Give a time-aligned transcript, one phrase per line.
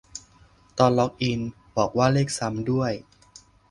[0.77, 1.39] ตอนล็อกอิน
[1.77, 2.91] บอกว่าเลขซ้ำด้วย